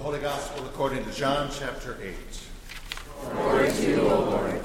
[0.00, 2.14] the Holy Gospel according to John chapter 8.
[3.34, 4.62] Glory to you, O Lord.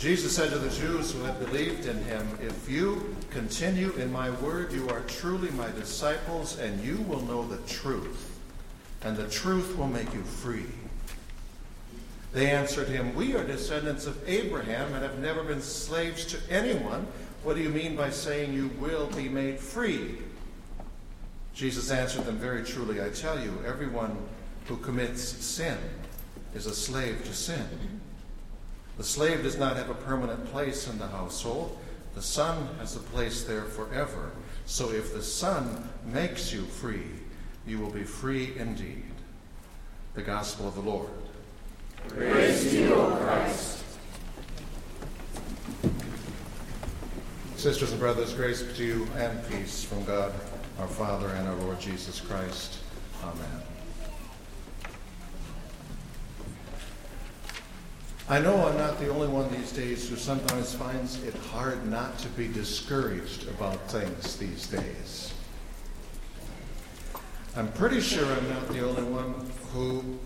[0.00, 4.30] Jesus said to the Jews who had believed in him, If you continue in my
[4.30, 8.40] word, you are truly my disciples, and you will know the truth,
[9.02, 10.66] and the truth will make you free.
[12.32, 17.06] They answered him, We are descendants of Abraham and have never been slaves to anyone.
[17.44, 20.18] What do you mean by saying you will be made free?
[21.56, 24.16] Jesus answered them, Very truly, I tell you, everyone
[24.66, 25.78] who commits sin
[26.54, 27.66] is a slave to sin.
[28.98, 31.78] The slave does not have a permanent place in the household,
[32.14, 34.32] the son has a place there forever.
[34.66, 37.06] So if the Son makes you free,
[37.66, 39.04] you will be free indeed.
[40.14, 41.10] The Gospel of the Lord.
[42.08, 43.84] Praise to you, O Christ.
[47.56, 50.32] Sisters and brothers, grace to you and peace from God
[50.78, 52.78] our Father and our Lord Jesus Christ.
[53.22, 53.62] Amen.
[58.28, 62.18] I know I'm not the only one these days who sometimes finds it hard not
[62.18, 65.32] to be discouraged about things these days.
[67.56, 70.18] I'm pretty sure I'm not the only one who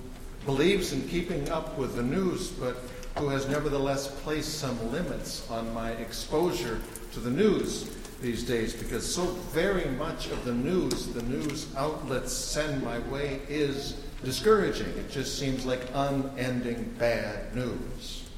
[0.46, 2.78] believes in keeping up with the news, but
[3.18, 6.80] who has nevertheless placed some limits on my exposure
[7.12, 12.32] to the news these days because so very much of the news the news outlets
[12.32, 14.88] send my way is discouraging.
[14.98, 18.28] It just seems like unending bad news.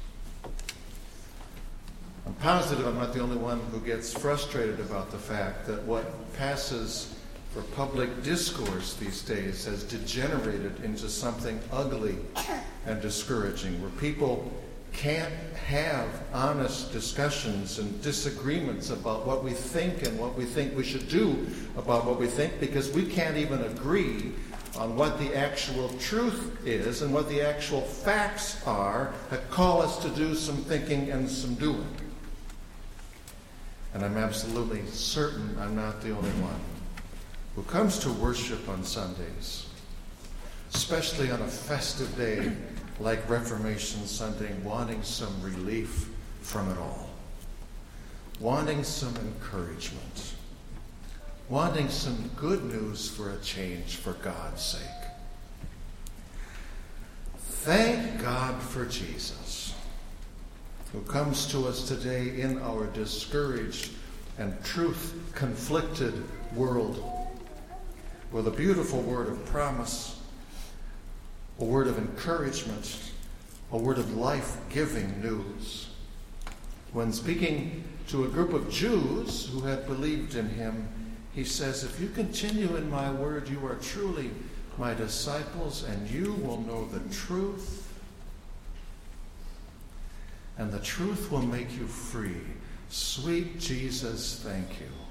[2.25, 6.33] I'm positive I'm not the only one who gets frustrated about the fact that what
[6.35, 7.13] passes
[7.53, 12.15] for public discourse these days has degenerated into something ugly
[12.87, 14.51] and discouraging, where people
[14.93, 15.33] can't
[15.67, 21.07] have honest discussions and disagreements about what we think and what we think we should
[21.09, 24.31] do about what we think because we can't even agree
[24.77, 29.97] on what the actual truth is and what the actual facts are that call us
[29.97, 31.95] to do some thinking and some doing.
[33.93, 36.59] And I'm absolutely certain I'm not the only one
[37.55, 39.67] who comes to worship on Sundays,
[40.73, 42.51] especially on a festive day
[42.99, 46.09] like Reformation Sunday, wanting some relief
[46.41, 47.09] from it all,
[48.39, 50.33] wanting some encouragement,
[51.49, 54.81] wanting some good news for a change for God's sake.
[57.37, 59.73] Thank God for Jesus,
[60.91, 63.91] who comes to us today in our discouraged
[64.37, 66.13] and truth conflicted
[66.55, 67.03] world
[68.31, 70.19] with a beautiful word of promise
[71.59, 73.11] a word of encouragement,
[73.71, 75.89] a word of life giving news.
[76.91, 80.87] When speaking to a group of Jews who had believed in him,
[81.33, 84.29] he says, If you continue in my word, you are truly
[84.77, 87.91] my disciples, and you will know the truth,
[90.57, 92.41] and the truth will make you free.
[92.89, 95.02] Sweet Jesus, thank you.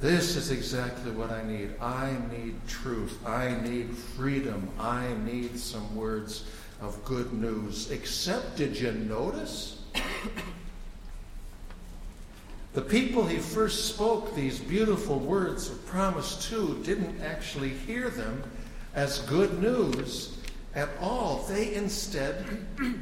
[0.00, 1.74] This is exactly what I need.
[1.78, 3.18] I need truth.
[3.26, 4.66] I need freedom.
[4.78, 6.44] I need some words
[6.80, 7.90] of good news.
[7.90, 9.82] Except, did you notice?
[12.72, 18.42] the people he first spoke these beautiful words of promise to didn't actually hear them
[18.94, 20.39] as good news
[20.74, 21.44] at all.
[21.48, 22.44] They instead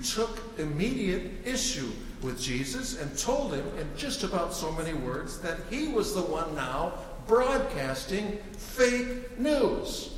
[0.04, 1.90] took immediate issue
[2.22, 6.22] with Jesus and told him in just about so many words that he was the
[6.22, 6.94] one now
[7.26, 10.14] broadcasting fake news.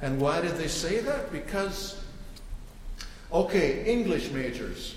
[0.00, 1.32] And why did they say that?
[1.32, 2.02] Because,
[3.32, 4.94] okay, English majors,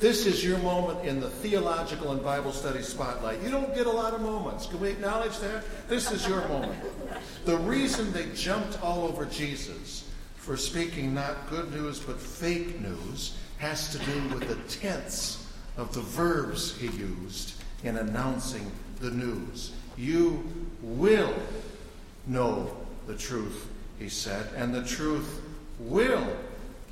[0.00, 3.40] this is your moment in the theological and Bible study spotlight.
[3.42, 4.66] You don't get a lot of moments.
[4.66, 5.62] Can we acknowledge that?
[5.88, 6.74] This is your moment.
[7.44, 10.08] The reason they jumped all over Jesus
[10.42, 15.94] for speaking not good news but fake news has to do with the tense of
[15.94, 17.54] the verbs he used
[17.84, 19.70] in announcing the news.
[19.96, 20.42] You
[20.82, 21.32] will
[22.26, 22.76] know
[23.06, 23.68] the truth,
[24.00, 25.40] he said, and the truth
[25.78, 26.26] will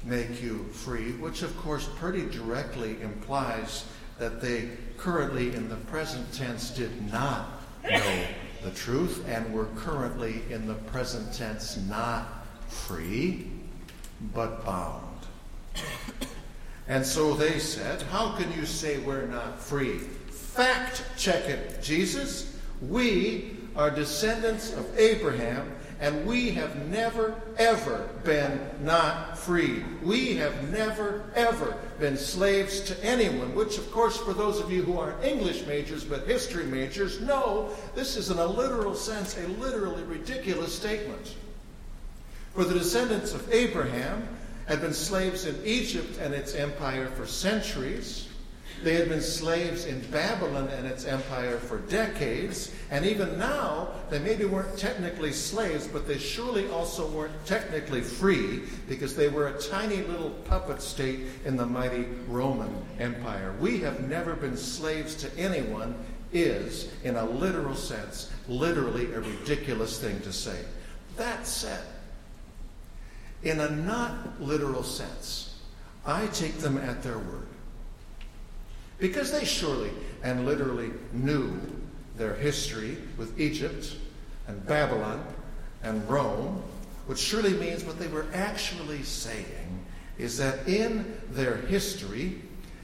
[0.04, 3.84] make you free, which of course pretty directly implies
[4.20, 7.48] that they currently in the present tense did not
[7.82, 8.24] know
[8.62, 12.39] the truth and were currently in the present tense not
[12.70, 13.46] free,
[14.34, 15.06] but bound.
[16.90, 19.98] And so they said, How can you say we're not free?
[19.98, 22.58] Fact check it, Jesus.
[22.82, 29.84] We are descendants of Abraham, and we have never, ever been not free.
[30.02, 34.82] We have never, ever been slaves to anyone, which, of course, for those of you
[34.82, 39.46] who aren't English majors but history majors, know this is, in a literal sense, a
[39.46, 41.36] literally ridiculous statement.
[42.54, 44.28] For the descendants of Abraham
[44.66, 48.28] had been slaves in Egypt and its empire for centuries.
[48.82, 52.74] They had been slaves in Babylon and its empire for decades.
[52.90, 58.62] And even now, they maybe weren't technically slaves, but they surely also weren't technically free
[58.88, 63.54] because they were a tiny little puppet state in the mighty Roman Empire.
[63.60, 65.94] We have never been slaves to anyone,
[66.32, 70.64] is, in a literal sense, literally a ridiculous thing to say.
[71.16, 71.82] That said,
[73.42, 75.58] in a not literal sense,
[76.04, 77.46] I take them at their word.
[78.98, 79.90] Because they surely
[80.22, 81.58] and literally knew
[82.16, 83.94] their history with Egypt
[84.46, 85.24] and Babylon
[85.82, 86.62] and Rome,
[87.06, 89.84] which surely means what they were actually saying
[90.18, 92.42] is that in their history,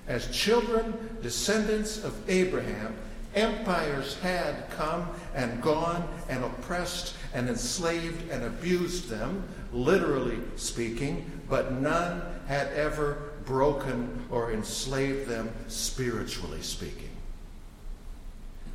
[0.09, 2.97] as children, descendants of Abraham,
[3.37, 11.73] empires had come and gone and oppressed and enslaved and abused them, literally speaking, but
[11.73, 17.11] none had ever broken or enslaved them spiritually speaking.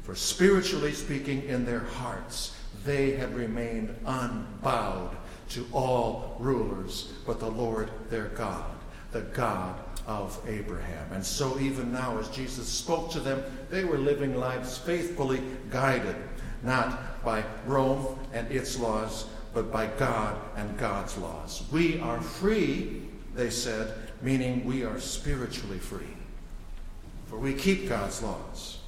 [0.03, 2.55] For spiritually speaking, in their hearts,
[2.85, 5.15] they had remained unbowed
[5.49, 8.71] to all rulers but the Lord their God,
[9.11, 11.11] the God of Abraham.
[11.11, 16.15] And so, even now, as Jesus spoke to them, they were living lives faithfully guided,
[16.63, 21.63] not by Rome and its laws, but by God and God's laws.
[21.71, 23.03] We are free,
[23.35, 26.15] they said, meaning we are spiritually free.
[27.27, 28.79] For we keep God's laws.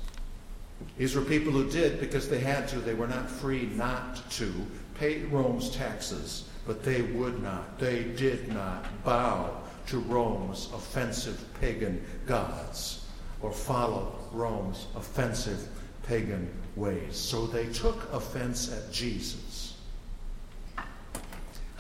[0.98, 2.78] These were people who did because they had to.
[2.78, 4.54] They were not free not to
[4.96, 7.80] pay Rome's taxes, but they would not.
[7.80, 13.06] They did not bow to Rome's offensive pagan gods
[13.42, 15.68] or follow Rome's offensive
[16.08, 17.16] pagan ways.
[17.16, 19.64] So they took offense at Jesus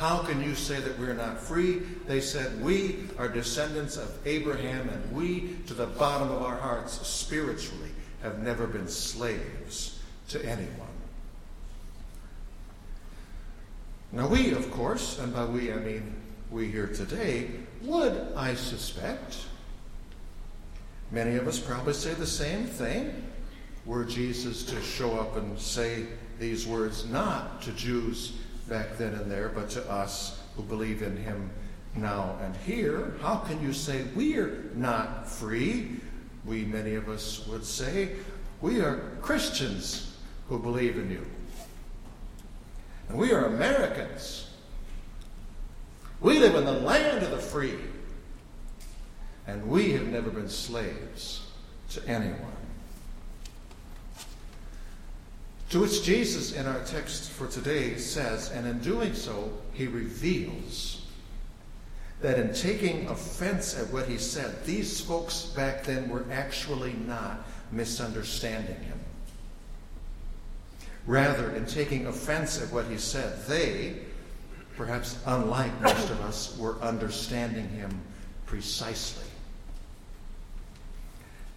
[0.03, 1.79] how can you say that we're not free?
[2.07, 7.07] They said, We are descendants of Abraham, and we, to the bottom of our hearts,
[7.07, 7.91] spiritually,
[8.21, 10.88] have never been slaves to anyone.
[14.11, 16.13] Now, we, of course, and by we I mean
[16.51, 17.51] we here today,
[17.83, 19.38] would, I suspect,
[21.12, 23.24] many of us probably say the same thing
[23.85, 26.06] were Jesus to show up and say
[26.39, 28.33] these words not to Jews
[28.68, 31.50] back then and there, but to us who believe in him
[31.95, 33.15] now and here.
[33.21, 36.00] How can you say we're not free?
[36.45, 38.15] We, many of us, would say,
[38.62, 40.18] we are Christians
[40.50, 41.25] who believe in you.
[43.09, 44.47] And we are Americans.
[46.24, 47.78] We live in the land of the free.
[49.46, 51.46] And we have never been slaves
[51.90, 52.40] to anyone.
[55.72, 61.06] To which Jesus, in our text for today, says, and in doing so, he reveals
[62.22, 67.46] that in taking offense at what he said, these folks back then were actually not
[67.72, 69.00] misunderstanding him.
[71.06, 73.98] Rather, in taking offense at what he said, they,
[74.75, 78.02] perhaps unlike most of us, were understanding him
[78.46, 79.25] precisely.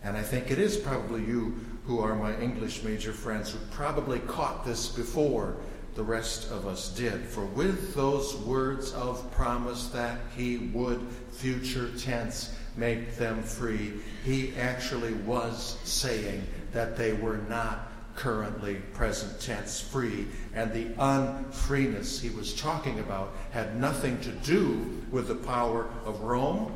[0.03, 4.19] And I think it is probably you who are my English major friends who probably
[4.21, 5.57] caught this before
[5.95, 7.25] the rest of us did.
[7.25, 11.01] For with those words of promise that he would,
[11.32, 13.94] future tense, make them free,
[14.25, 20.27] he actually was saying that they were not currently present tense free.
[20.55, 26.23] And the unfreeness he was talking about had nothing to do with the power of
[26.23, 26.73] Rome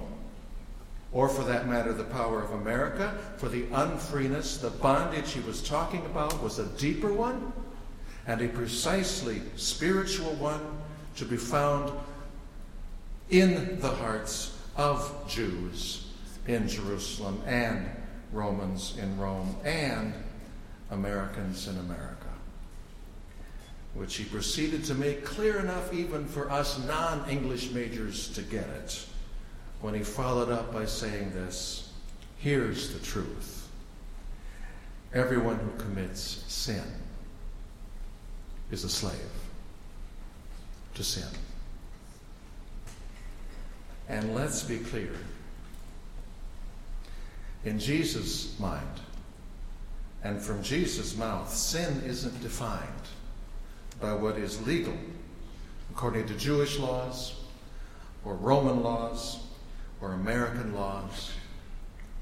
[1.13, 5.61] or for that matter, the power of America, for the unfreeness, the bondage he was
[5.61, 7.53] talking about was a deeper one
[8.27, 10.61] and a precisely spiritual one
[11.17, 11.91] to be found
[13.31, 16.07] in the hearts of Jews
[16.47, 17.89] in Jerusalem and
[18.33, 20.15] Romans in Rome and
[20.91, 22.27] Americans in America,
[23.95, 28.69] which he proceeded to make clear enough even for us non English majors to get
[28.69, 29.07] it
[29.81, 31.93] when he followed up by saying this
[32.39, 33.69] Here's the truth.
[35.13, 36.85] Everyone who commits sin
[38.71, 39.15] is a slave
[40.95, 41.29] to sin.
[44.09, 45.13] And let's be clear.
[47.65, 49.01] In Jesus' mind,
[50.23, 52.89] and from Jesus' mouth, sin isn't defined
[54.01, 54.97] by what is legal
[55.91, 57.35] according to Jewish laws
[58.25, 59.41] or Roman laws
[60.01, 61.33] or American laws.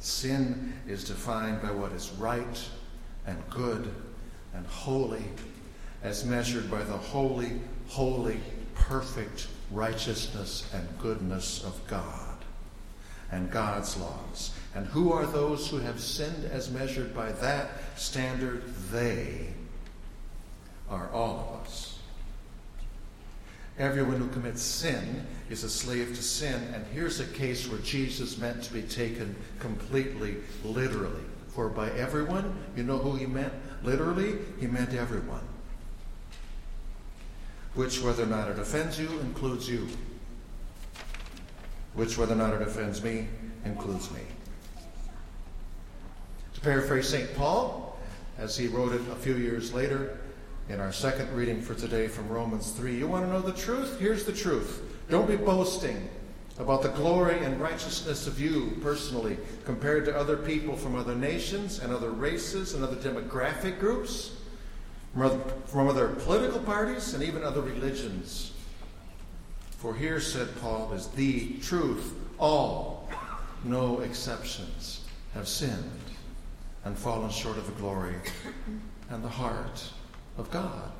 [0.01, 2.69] Sin is defined by what is right
[3.27, 3.93] and good
[4.55, 5.25] and holy,
[6.03, 8.41] as measured by the holy, holy,
[8.75, 12.37] perfect righteousness and goodness of God
[13.31, 14.53] and God's laws.
[14.79, 18.63] And who are those who have sinned as measured by that standard?
[18.93, 19.49] They
[20.89, 21.99] are all of us.
[23.77, 26.63] Everyone who commits sin is a slave to sin.
[26.73, 31.25] And here's a case where Jesus meant to be taken completely literally.
[31.49, 33.53] For by everyone, you know who he meant?
[33.83, 35.43] Literally, he meant everyone.
[37.75, 39.89] Which, whether or not it offends you, includes you.
[41.95, 43.27] Which, whether or not it offends me,
[43.65, 44.21] includes me.
[46.59, 47.37] To paraphrase St.
[47.37, 47.97] Paul,
[48.37, 50.19] as he wrote it a few years later,
[50.69, 52.97] in our second reading for today from Romans 3.
[52.97, 54.01] You want to know the truth?
[54.01, 54.83] Here's the truth.
[55.09, 56.09] Don't be boasting
[56.59, 61.79] about the glory and righteousness of you personally compared to other people from other nations
[61.79, 64.33] and other races and other demographic groups,
[65.13, 68.51] from other, from other political parties and even other religions.
[69.77, 72.15] For here, said Paul, is the truth.
[72.37, 73.09] All,
[73.63, 75.03] no exceptions,
[75.35, 76.08] have sinned
[76.85, 78.15] and fallen short of the glory
[79.11, 79.85] and the heart
[80.37, 80.93] of God.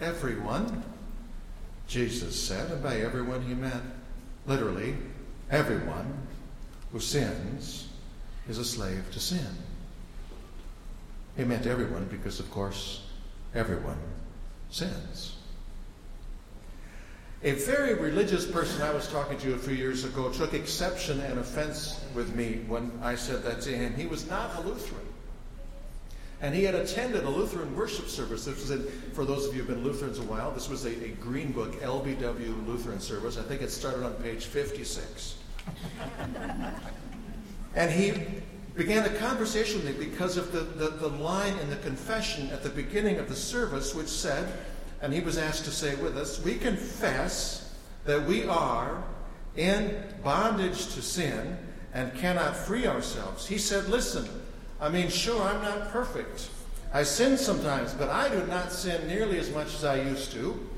[0.00, 0.82] Everyone,
[1.86, 3.82] Jesus said, and by everyone he meant
[4.46, 4.96] literally
[5.50, 6.26] everyone
[6.92, 7.88] who sins
[8.48, 9.46] is a slave to sin.
[11.36, 13.06] He meant everyone because, of course,
[13.54, 13.98] everyone
[14.70, 15.36] sins.
[17.42, 21.38] A very religious person I was talking to a few years ago took exception and
[21.38, 23.94] offense with me when I said that to him.
[23.94, 25.06] He was not a Lutheran.
[26.42, 28.44] And he had attended a Lutheran worship service.
[28.44, 28.82] This was, in,
[29.14, 31.80] for those of you who've been Lutherans a while, this was a, a Green Book
[31.80, 33.38] LBW Lutheran service.
[33.38, 35.36] I think it started on page 56.
[37.74, 38.12] and he
[38.76, 42.62] began a conversation with me because of the, the, the line in the confession at
[42.62, 44.52] the beginning of the service, which said,
[45.02, 49.02] and he was asked to say with us, we confess that we are
[49.56, 51.56] in bondage to sin
[51.92, 53.46] and cannot free ourselves.
[53.46, 54.28] He said, listen,
[54.80, 56.50] I mean, sure, I'm not perfect.
[56.92, 60.68] I sin sometimes, but I do not sin nearly as much as I used to.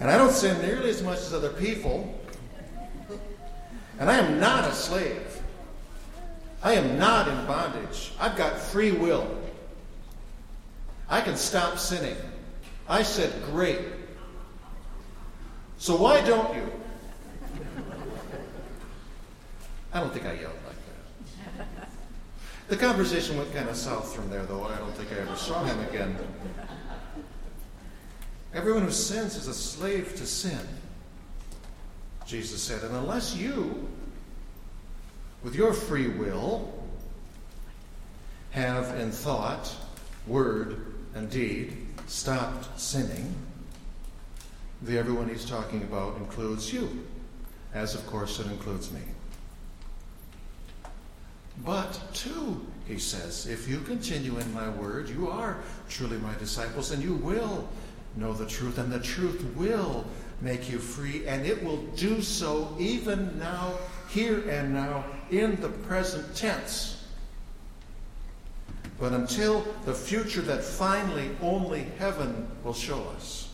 [0.00, 2.18] And I don't sin nearly as much as other people.
[3.98, 5.40] And I am not a slave.
[6.62, 8.12] I am not in bondage.
[8.18, 9.41] I've got free will.
[11.08, 12.16] I can stop sinning.
[12.88, 13.80] I said, Great.
[15.78, 16.70] So why don't you?
[19.92, 20.54] I don't think I yelled.
[20.66, 20.76] Like
[21.58, 21.66] that.
[22.68, 24.64] The conversation went kind of south from there, though.
[24.64, 26.16] I don't think I ever saw him again.
[28.54, 30.60] Everyone who sins is a slave to sin,
[32.26, 32.82] Jesus said.
[32.82, 33.88] And unless you,
[35.42, 36.72] with your free will,
[38.52, 39.74] have in thought,
[40.26, 41.76] word, and deed
[42.06, 43.34] stopped sinning,
[44.82, 47.06] the everyone he's talking about includes you,
[47.74, 49.00] as of course it includes me.
[51.64, 56.90] But two, he says, if you continue in my word, you are truly my disciples,
[56.90, 57.68] and you will
[58.16, 60.04] know the truth, and the truth will
[60.40, 63.74] make you free, and it will do so even now,
[64.08, 67.01] here and now, in the present tense.
[69.02, 73.48] But until the future that finally only heaven will show us,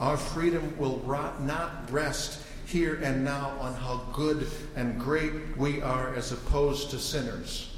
[0.00, 6.12] our freedom will not rest here and now on how good and great we are
[6.16, 7.76] as opposed to sinners,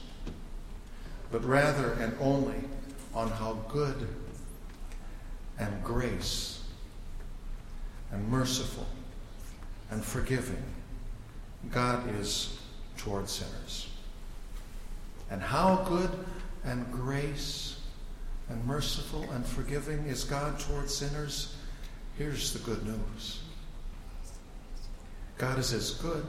[1.30, 2.56] but rather and only
[3.12, 4.08] on how good
[5.58, 6.62] and grace
[8.12, 8.86] and merciful
[9.90, 10.62] and forgiving
[11.70, 12.58] God is
[12.96, 13.90] toward sinners.
[15.30, 16.08] And how good
[16.64, 17.80] and grace
[18.48, 21.54] and merciful and forgiving is God toward sinners?
[22.16, 23.40] Here's the good news.
[25.36, 26.26] God is as good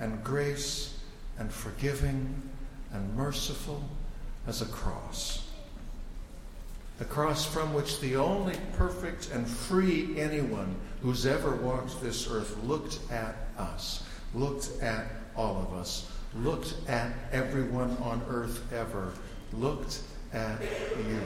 [0.00, 0.98] and grace
[1.38, 2.42] and forgiving
[2.92, 3.82] and merciful
[4.46, 5.46] as a cross.
[6.98, 12.56] The cross from which the only perfect and free anyone who's ever walked this earth
[12.64, 14.02] looked at us,
[14.34, 15.04] looked at
[15.36, 19.12] all of us, looked at everyone on earth ever,
[19.52, 20.00] looked
[20.32, 21.20] at you.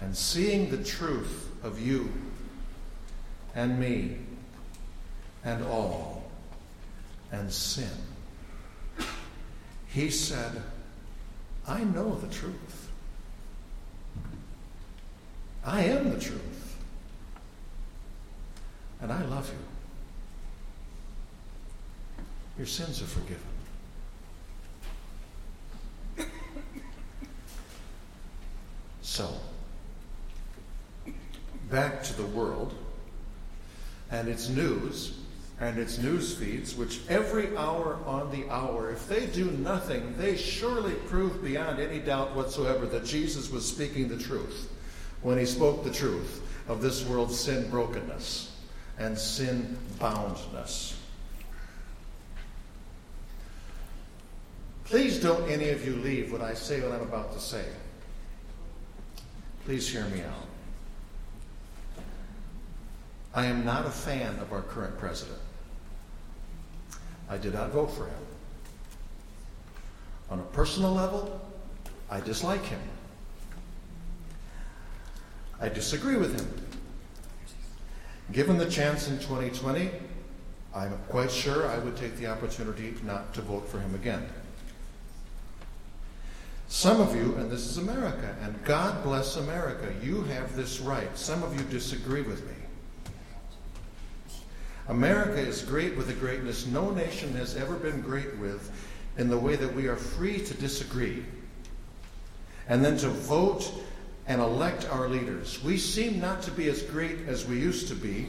[0.00, 2.12] And seeing the truth of you
[3.54, 4.18] and me
[5.44, 6.30] and all
[7.32, 7.90] and sin.
[9.86, 10.62] He said,
[11.66, 12.90] I know the truth.
[15.64, 16.76] I am the truth.
[19.00, 19.58] And I love you.
[22.58, 23.53] Your sins are forgiven.
[29.14, 29.32] So,
[31.70, 32.74] back to the world
[34.10, 35.20] and its news
[35.60, 40.36] and its news feeds, which every hour on the hour, if they do nothing, they
[40.36, 44.68] surely prove beyond any doubt whatsoever that Jesus was speaking the truth
[45.22, 48.50] when he spoke the truth of this world's sin brokenness
[48.98, 50.98] and sin boundness.
[54.86, 57.64] Please don't any of you leave when I say what I'm about to say.
[59.64, 60.46] Please hear me out.
[63.34, 65.38] I am not a fan of our current president.
[67.30, 68.14] I did not vote for him.
[70.30, 71.40] On a personal level,
[72.10, 72.80] I dislike him.
[75.60, 76.66] I disagree with him.
[78.32, 79.90] Given the chance in 2020,
[80.74, 84.26] I'm quite sure I would take the opportunity not to vote for him again.
[86.68, 91.16] Some of you, and this is America, and God bless America, you have this right.
[91.16, 92.54] Some of you disagree with me.
[94.88, 98.70] America is great with a greatness no nation has ever been great with
[99.16, 101.24] in the way that we are free to disagree
[102.68, 103.70] and then to vote
[104.26, 105.62] and elect our leaders.
[105.62, 108.28] We seem not to be as great as we used to be,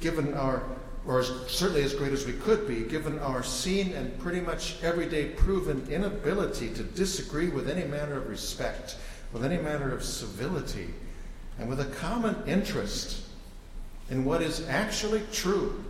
[0.00, 0.62] given our,
[1.06, 5.26] or certainly as great as we could be, given our seen and pretty much everyday
[5.26, 8.96] proven inability to disagree with any manner of respect,
[9.32, 10.88] with any manner of civility,
[11.58, 13.22] and with a common interest
[14.10, 15.84] in what is actually true,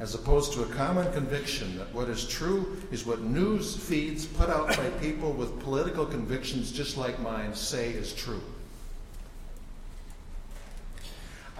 [0.00, 4.48] as opposed to a common conviction that what is true is what news feeds put
[4.48, 8.40] out by people with political convictions just like mine say is true.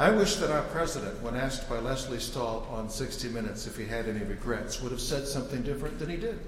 [0.01, 3.85] I wish that our president, when asked by Lesley Stahl on 60 Minutes if he
[3.85, 6.39] had any regrets, would have said something different than he did.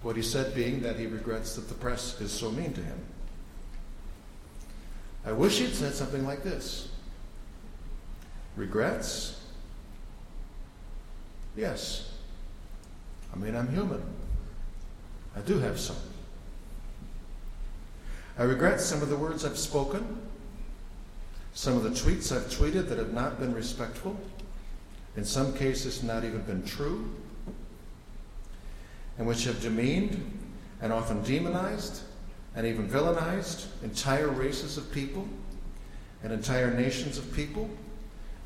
[0.00, 2.98] What he said being that he regrets that the press is so mean to him.
[5.26, 6.88] I wish he'd said something like this
[8.56, 9.38] Regrets?
[11.58, 12.10] Yes.
[13.34, 14.02] I mean, I'm human.
[15.36, 15.96] I do have some.
[18.38, 20.22] I regret some of the words I've spoken,
[21.56, 24.14] some of the tweets I've tweeted that have not been respectful,
[25.16, 27.08] in some cases, not even been true,
[29.16, 30.38] and which have demeaned
[30.82, 32.02] and often demonized
[32.54, 35.26] and even villainized entire races of people
[36.22, 37.70] and entire nations of people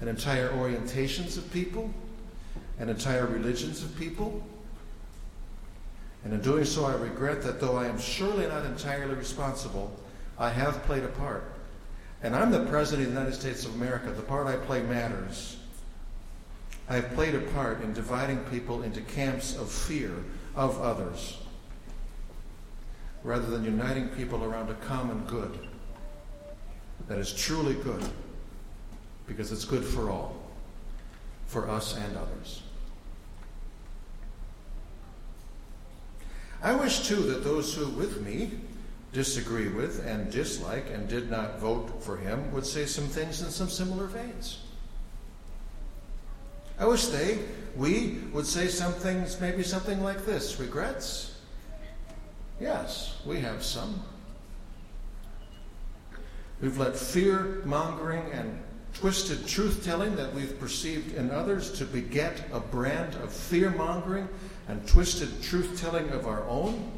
[0.00, 1.92] and entire orientations of people
[2.78, 4.40] and entire religions of people.
[6.22, 9.98] And in doing so, I regret that though I am surely not entirely responsible,
[10.38, 11.42] I have played a part.
[12.22, 14.10] And I'm the President of the United States of America.
[14.10, 15.56] The part I play matters.
[16.88, 20.12] I have played a part in dividing people into camps of fear
[20.54, 21.38] of others
[23.22, 25.58] rather than uniting people around a common good
[27.06, 28.04] that is truly good
[29.26, 30.34] because it's good for all,
[31.46, 32.62] for us and others.
[36.62, 38.52] I wish, too, that those who with me
[39.12, 43.50] disagree with and dislike and did not vote for him would say some things in
[43.50, 44.60] some similar veins.
[46.78, 47.40] I wish they,
[47.76, 51.38] we, would say some things, maybe something like this regrets?
[52.58, 54.02] Yes, we have some.
[56.60, 58.62] We've let fear mongering and
[58.94, 64.28] twisted truth telling that we've perceived in others to beget a brand of fear mongering
[64.68, 66.92] and twisted truth telling of our own.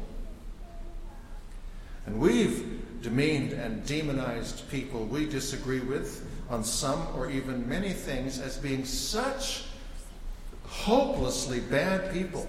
[2.05, 8.39] And we've demeaned and demonized people we disagree with on some or even many things
[8.39, 9.65] as being such
[10.65, 12.47] hopelessly bad people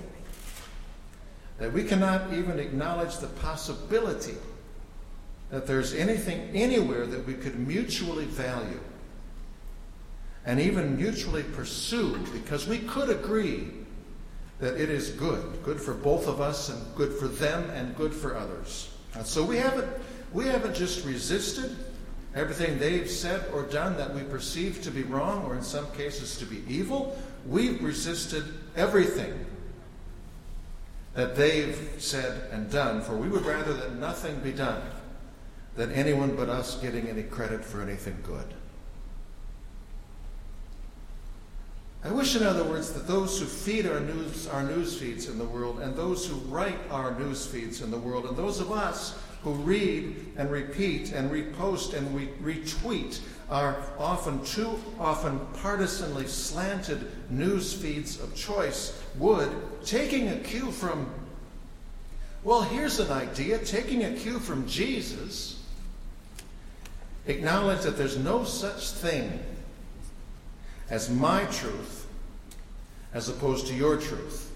[1.59, 4.35] that we cannot even acknowledge the possibility
[5.51, 8.81] that there's anything anywhere that we could mutually value
[10.47, 13.69] and even mutually pursue because we could agree
[14.59, 18.15] that it is good, good for both of us and good for them and good
[18.15, 18.94] for others.
[19.15, 19.89] And so we haven't
[20.33, 21.77] we haven't just resisted
[22.35, 26.37] everything they've said or done that we perceive to be wrong or in some cases
[26.39, 27.17] to be evil.
[27.47, 28.45] We've resisted
[28.77, 29.33] everything
[31.15, 34.83] that they've said and done, for we would rather that nothing be done
[35.77, 38.55] than anyone but us getting any credit for anything good.
[42.05, 45.39] I wish, in other words, that those who feed our news, our news feeds in
[45.39, 48.71] the world, and those who write our news feeds in the world, and those of
[48.71, 56.27] us who read and repeat and repost and we retweet our often too often partisanly
[56.27, 59.51] slanted news feeds of choice would,
[59.85, 61.11] taking a cue from,
[62.43, 65.55] well, here's an idea, taking a cue from Jesus,
[67.27, 69.41] Acknowledge that there's no such thing
[70.91, 72.07] as my truth
[73.13, 74.53] as opposed to your truth.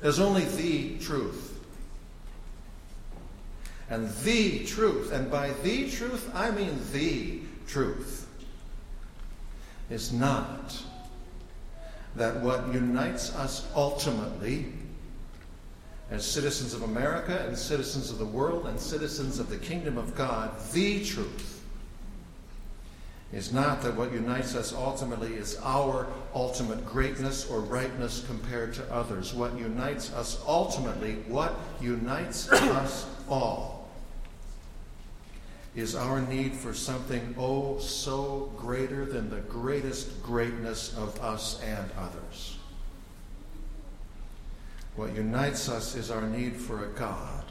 [0.00, 1.58] There's only the truth.
[3.90, 8.26] And the truth, and by the truth, I mean the truth,
[9.90, 10.82] is not
[12.16, 14.66] that what unites us ultimately
[16.10, 20.14] as citizens of America and citizens of the world and citizens of the kingdom of
[20.14, 21.57] God, the truth
[23.32, 28.92] is not that what unites us ultimately is our ultimate greatness or rightness compared to
[28.92, 29.34] others.
[29.34, 33.90] What unites us ultimately, what unites us all,
[35.76, 41.90] is our need for something oh so greater than the greatest greatness of us and
[41.98, 42.56] others.
[44.96, 47.44] What unites us is our need for a God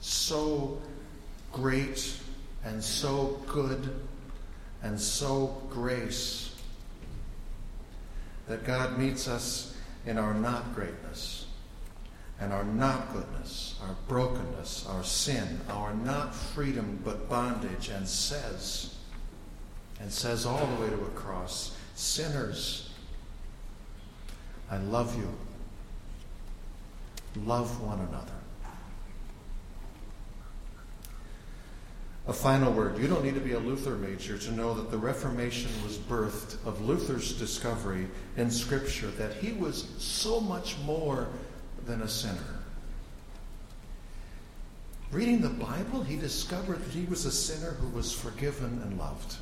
[0.00, 0.80] so
[1.52, 2.16] great
[2.64, 3.94] and so good
[4.82, 6.54] and so grace
[8.46, 11.46] that God meets us in our not greatness
[12.40, 18.94] and our not goodness, our brokenness, our sin, our not freedom but bondage, and says,
[20.00, 22.90] and says all the way to a cross, sinners,
[24.70, 25.28] I love you.
[27.44, 28.37] Love one another.
[32.28, 32.98] A final word.
[32.98, 36.56] You don't need to be a Luther major to know that the Reformation was birthed
[36.66, 41.28] of Luther's discovery in Scripture that he was so much more
[41.86, 42.60] than a sinner.
[45.10, 49.36] Reading the Bible, he discovered that he was a sinner who was forgiven and loved.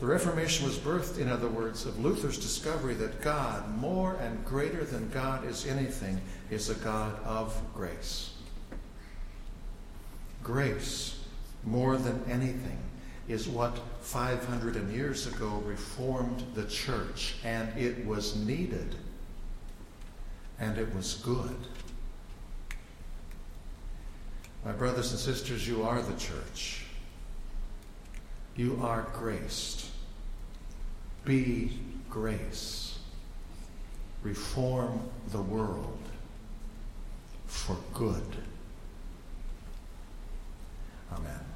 [0.00, 4.84] The Reformation was birthed, in other words, of Luther's discovery that God, more and greater
[4.84, 6.18] than God is anything,
[6.50, 8.30] is a God of grace.
[10.46, 11.18] Grace,
[11.64, 12.78] more than anything,
[13.26, 18.94] is what 500 years ago reformed the church, and it was needed
[20.60, 21.56] and it was good.
[24.64, 26.84] My brothers and sisters, you are the church.
[28.54, 29.90] You are graced.
[31.24, 31.76] Be
[32.08, 33.00] grace.
[34.22, 35.00] Reform
[35.32, 35.98] the world
[37.46, 38.36] for good.
[41.12, 41.55] Amen.